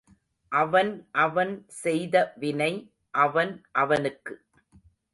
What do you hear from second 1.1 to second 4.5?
அவன் செய்த வினை அவன் அவனுக்கு.